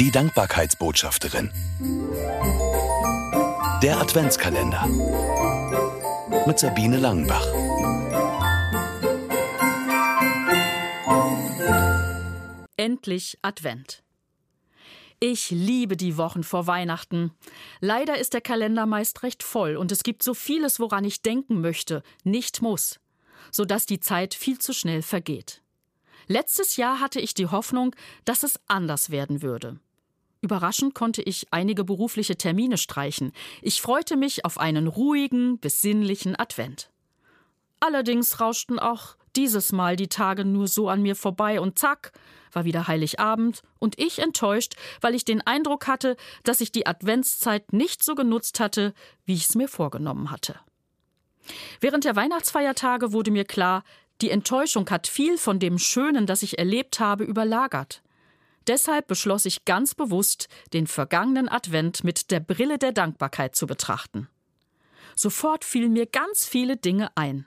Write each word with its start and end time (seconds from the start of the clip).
Die 0.00 0.12
Dankbarkeitsbotschafterin. 0.12 1.50
Der 3.82 3.98
Adventskalender. 4.00 4.86
Mit 6.46 6.60
Sabine 6.60 6.98
Langenbach. 6.98 7.44
Endlich 12.76 13.38
Advent. 13.42 14.04
Ich 15.18 15.50
liebe 15.50 15.96
die 15.96 16.16
Wochen 16.16 16.44
vor 16.44 16.68
Weihnachten. 16.68 17.32
Leider 17.80 18.18
ist 18.18 18.34
der 18.34 18.40
Kalender 18.40 18.86
meist 18.86 19.24
recht 19.24 19.42
voll 19.42 19.76
und 19.76 19.90
es 19.90 20.04
gibt 20.04 20.22
so 20.22 20.32
vieles, 20.32 20.78
woran 20.78 21.02
ich 21.02 21.22
denken 21.22 21.60
möchte, 21.60 22.04
nicht 22.22 22.62
muss, 22.62 23.00
sodass 23.50 23.84
die 23.84 23.98
Zeit 23.98 24.34
viel 24.34 24.60
zu 24.60 24.72
schnell 24.72 25.02
vergeht. 25.02 25.60
Letztes 26.28 26.76
Jahr 26.76 27.00
hatte 27.00 27.20
ich 27.20 27.34
die 27.34 27.48
Hoffnung, 27.48 27.96
dass 28.24 28.44
es 28.44 28.60
anders 28.68 29.10
werden 29.10 29.42
würde. 29.42 29.80
Überraschend 30.40 30.94
konnte 30.94 31.22
ich 31.22 31.48
einige 31.50 31.84
berufliche 31.84 32.36
Termine 32.36 32.78
streichen. 32.78 33.32
Ich 33.60 33.82
freute 33.82 34.16
mich 34.16 34.44
auf 34.44 34.58
einen 34.58 34.86
ruhigen, 34.86 35.58
besinnlichen 35.58 36.38
Advent. 36.38 36.90
Allerdings 37.80 38.40
rauschten 38.40 38.78
auch 38.78 39.16
dieses 39.36 39.72
Mal 39.72 39.96
die 39.96 40.08
Tage 40.08 40.44
nur 40.44 40.68
so 40.68 40.88
an 40.88 41.02
mir 41.02 41.16
vorbei 41.16 41.60
und 41.60 41.78
zack, 41.78 42.12
war 42.52 42.64
wieder 42.64 42.88
Heiligabend 42.88 43.62
und 43.78 43.98
ich 43.98 44.20
enttäuscht, 44.20 44.74
weil 45.00 45.14
ich 45.14 45.24
den 45.24 45.46
Eindruck 45.46 45.86
hatte, 45.86 46.16
dass 46.44 46.60
ich 46.60 46.72
die 46.72 46.86
Adventszeit 46.86 47.72
nicht 47.72 48.02
so 48.02 48.14
genutzt 48.14 48.58
hatte, 48.58 48.94
wie 49.24 49.34
ich 49.34 49.46
es 49.46 49.54
mir 49.54 49.68
vorgenommen 49.68 50.30
hatte. 50.30 50.56
Während 51.80 52.04
der 52.04 52.16
Weihnachtsfeiertage 52.16 53.12
wurde 53.12 53.30
mir 53.30 53.44
klar, 53.44 53.84
die 54.20 54.30
Enttäuschung 54.30 54.88
hat 54.90 55.06
viel 55.06 55.38
von 55.38 55.58
dem 55.58 55.78
Schönen, 55.78 56.26
das 56.26 56.42
ich 56.42 56.58
erlebt 56.58 56.98
habe, 56.98 57.24
überlagert. 57.24 58.02
Deshalb 58.68 59.06
beschloss 59.06 59.46
ich 59.46 59.64
ganz 59.64 59.94
bewusst, 59.94 60.48
den 60.74 60.86
vergangenen 60.86 61.48
Advent 61.48 62.04
mit 62.04 62.30
der 62.30 62.40
Brille 62.40 62.78
der 62.78 62.92
Dankbarkeit 62.92 63.56
zu 63.56 63.66
betrachten. 63.66 64.28
Sofort 65.16 65.64
fielen 65.64 65.94
mir 65.94 66.06
ganz 66.06 66.44
viele 66.46 66.76
Dinge 66.76 67.10
ein. 67.16 67.46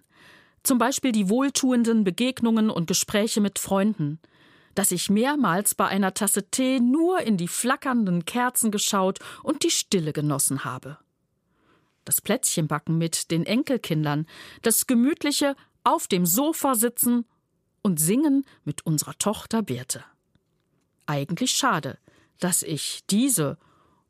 Zum 0.63 0.79
Beispiel 0.79 1.11
die 1.11 1.29
wohltuenden 1.29 2.03
Begegnungen 2.03 2.69
und 2.71 2.87
Gespräche 2.87 3.39
mit 3.39 3.59
Freunden, 3.59 4.19
dass 4.73 4.91
ich 4.91 5.09
mehrmals 5.09 5.75
bei 5.75 5.87
einer 5.87 6.13
Tasse 6.13 6.49
Tee 6.49 6.79
nur 6.79 7.19
in 7.21 7.37
die 7.37 7.47
flackernden 7.47 8.25
Kerzen 8.25 8.71
geschaut 8.71 9.19
und 9.43 9.63
die 9.63 9.71
Stille 9.71 10.13
genossen 10.13 10.65
habe. 10.65 10.97
Das 12.03 12.19
Plätzchenbacken 12.19 12.97
mit 12.97 13.29
den 13.29 13.45
Enkelkindern, 13.45 14.25
das 14.63 14.87
gemütliche 14.87 15.55
auf 15.83 16.07
dem 16.07 16.25
Sofa 16.25 16.73
sitzen 16.73 17.25
und 17.83 17.99
singen 17.99 18.43
mit 18.63 18.85
unserer 18.85 19.17
Tochter 19.17 19.61
Birte. 19.61 20.03
Eigentlich 21.11 21.51
schade, 21.51 21.97
dass 22.39 22.63
ich 22.63 23.01
diese 23.09 23.57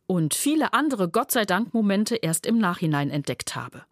und 0.06 0.36
viele 0.36 0.74
andere 0.74 1.10
Gott 1.10 1.32
sei 1.32 1.46
Dank 1.46 1.74
Momente 1.74 2.16
erst 2.16 2.46
im 2.46 2.60
Nachhinein 2.60 3.10
entdeckt 3.10 3.56
habe. 3.56 3.86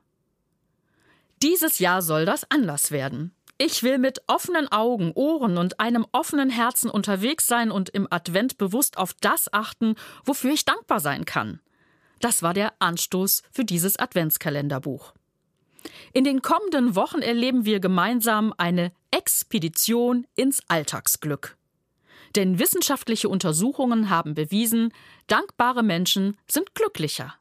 Dieses 1.41 1.79
Jahr 1.79 2.03
soll 2.03 2.25
das 2.25 2.45
anders 2.51 2.91
werden. 2.91 3.33
Ich 3.57 3.81
will 3.81 3.97
mit 3.97 4.21
offenen 4.27 4.71
Augen, 4.71 5.11
Ohren 5.15 5.57
und 5.57 5.79
einem 5.79 6.05
offenen 6.11 6.51
Herzen 6.51 6.87
unterwegs 6.91 7.47
sein 7.47 7.71
und 7.71 7.89
im 7.89 8.05
Advent 8.11 8.59
bewusst 8.59 8.99
auf 8.99 9.15
das 9.15 9.51
achten, 9.51 9.95
wofür 10.23 10.51
ich 10.51 10.63
dankbar 10.63 10.99
sein 10.99 11.25
kann. 11.25 11.61
Das 12.19 12.43
war 12.43 12.53
der 12.53 12.73
Anstoß 12.77 13.41
für 13.51 13.65
dieses 13.65 13.97
Adventskalenderbuch. 13.97 15.15
In 16.13 16.25
den 16.25 16.43
kommenden 16.43 16.95
Wochen 16.95 17.23
erleben 17.23 17.65
wir 17.65 17.79
gemeinsam 17.79 18.53
eine 18.55 18.91
Expedition 19.09 20.27
ins 20.35 20.61
Alltagsglück. 20.67 21.57
Denn 22.35 22.59
wissenschaftliche 22.59 23.29
Untersuchungen 23.29 24.09
haben 24.09 24.33
bewiesen, 24.33 24.93
dankbare 25.27 25.83
Menschen 25.83 26.37
sind 26.47 26.75
glücklicher. 26.75 27.35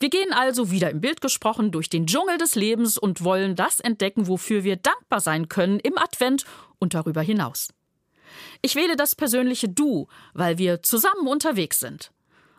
Wir 0.00 0.10
gehen 0.10 0.32
also 0.32 0.70
wieder 0.70 0.90
im 0.90 1.00
Bild 1.00 1.20
gesprochen 1.20 1.70
durch 1.70 1.88
den 1.88 2.06
Dschungel 2.06 2.38
des 2.38 2.54
Lebens 2.54 2.98
und 2.98 3.22
wollen 3.22 3.54
das 3.56 3.80
entdecken, 3.80 4.26
wofür 4.26 4.64
wir 4.64 4.76
dankbar 4.76 5.20
sein 5.20 5.48
können 5.48 5.78
im 5.80 5.98
Advent 5.98 6.44
und 6.78 6.94
darüber 6.94 7.22
hinaus. 7.22 7.68
Ich 8.62 8.74
wähle 8.74 8.96
das 8.96 9.14
persönliche 9.14 9.68
Du, 9.68 10.08
weil 10.34 10.58
wir 10.58 10.82
zusammen 10.82 11.26
unterwegs 11.26 11.78
sind. 11.80 12.10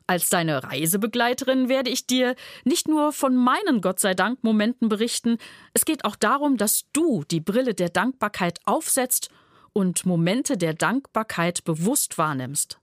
Als 0.09 0.29
deine 0.29 0.63
Reisebegleiterin 0.63 1.67
werde 1.67 1.89
ich 1.89 2.07
dir 2.07 2.35
nicht 2.63 2.87
nur 2.87 3.11
von 3.11 3.35
meinen 3.35 3.81
Gott 3.81 3.99
sei 3.99 4.13
Dank 4.13 4.41
Momenten 4.41 4.87
berichten, 4.87 5.37
es 5.73 5.83
geht 5.83 6.05
auch 6.05 6.15
darum, 6.15 6.55
dass 6.55 6.85
du 6.93 7.25
die 7.29 7.41
Brille 7.41 7.73
der 7.73 7.89
Dankbarkeit 7.89 8.59
aufsetzt 8.63 9.29
und 9.77 10.07
Momente 10.07 10.57
der 10.57 10.73
Dankbarkeit 10.73 11.63
bewusst 11.63 12.17
wahrnimmst. 12.17 12.79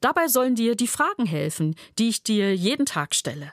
Dabei 0.00 0.28
sollen 0.28 0.54
dir 0.54 0.74
die 0.74 0.88
Fragen 0.88 1.26
helfen, 1.26 1.74
die 1.98 2.08
ich 2.08 2.22
dir 2.22 2.56
jeden 2.56 2.86
Tag 2.86 3.14
stelle. 3.14 3.52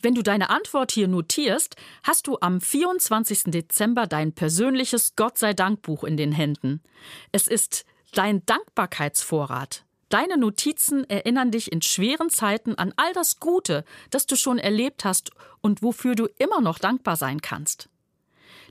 Wenn 0.00 0.14
du 0.14 0.22
deine 0.22 0.50
Antwort 0.50 0.92
hier 0.92 1.08
notierst, 1.08 1.74
hast 2.04 2.28
du 2.28 2.38
am 2.40 2.60
24. 2.60 3.46
Dezember 3.46 4.06
dein 4.06 4.32
persönliches 4.34 5.16
Gott 5.16 5.36
sei 5.36 5.52
Dank 5.52 5.82
Buch 5.82 6.04
in 6.04 6.16
den 6.16 6.30
Händen. 6.30 6.80
Es 7.32 7.48
ist 7.48 7.84
dein 8.12 8.46
Dankbarkeitsvorrat. 8.46 9.84
Deine 10.10 10.38
Notizen 10.38 11.10
erinnern 11.10 11.50
dich 11.50 11.72
in 11.72 11.82
schweren 11.82 12.30
Zeiten 12.30 12.76
an 12.76 12.94
all 12.96 13.12
das 13.14 13.40
Gute, 13.40 13.84
das 14.10 14.26
du 14.26 14.36
schon 14.36 14.58
erlebt 14.58 15.04
hast 15.04 15.32
und 15.60 15.82
wofür 15.82 16.14
du 16.14 16.28
immer 16.38 16.60
noch 16.60 16.78
dankbar 16.78 17.16
sein 17.16 17.42
kannst. 17.42 17.88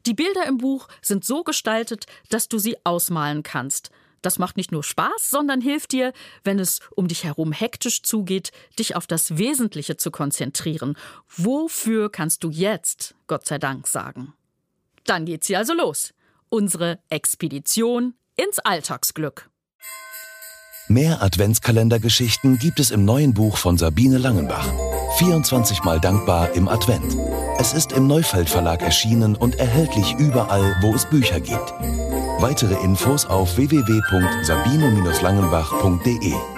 Die 0.05 0.13
Bilder 0.13 0.45
im 0.47 0.57
Buch 0.57 0.87
sind 1.01 1.23
so 1.23 1.43
gestaltet, 1.43 2.05
dass 2.29 2.49
du 2.49 2.57
sie 2.59 2.77
ausmalen 2.83 3.43
kannst, 3.43 3.91
das 4.23 4.39
macht 4.39 4.57
nicht 4.57 4.71
nur 4.71 4.83
Spaß, 4.83 5.29
sondern 5.29 5.61
hilft 5.61 5.91
dir, 5.91 6.13
wenn 6.43 6.57
es 6.57 6.79
um 6.95 7.07
dich 7.07 7.25
herum 7.25 7.51
hektisch 7.51 8.01
zugeht, 8.01 8.51
dich 8.79 8.95
auf 8.95 9.05
das 9.05 9.37
Wesentliche 9.37 9.97
zu 9.97 10.09
konzentrieren. 10.11 10.97
Wofür 11.35 12.09
kannst 12.09 12.43
du 12.43 12.49
jetzt 12.49 13.15
Gott 13.27 13.45
sei 13.45 13.59
Dank 13.59 13.85
sagen? 13.85 14.33
Dann 15.03 15.25
geht 15.25 15.43
sie 15.43 15.57
also 15.57 15.73
los. 15.73 16.13
Unsere 16.49 16.99
Expedition 17.09 18.13
ins 18.37 18.59
Alltagsglück. 18.59 19.49
Mehr 20.87 21.21
Adventskalendergeschichten 21.21 22.59
gibt 22.59 22.79
es 22.79 22.91
im 22.91 23.03
neuen 23.03 23.33
Buch 23.33 23.57
von 23.57 23.77
Sabine 23.77 24.17
Langenbach. 24.17 24.71
24 25.23 25.83
Mal 25.85 26.01
dankbar 26.01 26.51
im 26.51 26.67
Advent. 26.67 27.17
Es 27.57 27.73
ist 27.73 27.93
im 27.93 28.07
Neufeld 28.07 28.49
Verlag 28.49 28.81
erschienen 28.81 29.37
und 29.37 29.57
erhältlich 29.57 30.15
überall, 30.19 30.75
wo 30.81 30.93
es 30.93 31.09
Bücher 31.09 31.39
gibt. 31.39 31.73
Weitere 32.39 32.73
Infos 32.83 33.25
auf 33.25 33.55
www.sabine-langenbach.de 33.55 36.52